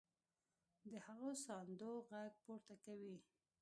[0.91, 3.15] د هغو ساندو غږ پورته کوي.